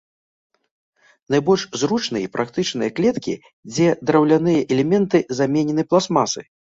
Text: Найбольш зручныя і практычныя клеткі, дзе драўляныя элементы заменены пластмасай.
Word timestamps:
Найбольш 1.33 1.65
зручныя 1.81 2.23
і 2.29 2.31
практычныя 2.37 2.89
клеткі, 3.01 3.33
дзе 3.73 3.87
драўляныя 4.11 4.59
элементы 4.77 5.17
заменены 5.43 5.83
пластмасай. 5.93 6.45